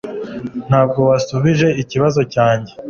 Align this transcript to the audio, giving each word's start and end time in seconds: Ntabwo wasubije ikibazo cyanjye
Ntabwo 0.67 0.99
wasubije 1.09 1.67
ikibazo 1.81 2.21
cyanjye 2.33 2.71